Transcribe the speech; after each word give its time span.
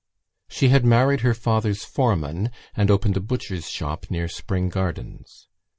She 0.49 0.69
had 0.69 0.83
married 0.83 1.21
her 1.21 1.35
father's 1.35 1.83
foreman 1.85 2.49
and 2.75 2.89
opened 2.89 3.17
a 3.17 3.21
butcher's 3.21 3.69
shop 3.69 4.07
near 4.09 4.27
Spring 4.27 4.67
Gardens. 4.67 5.47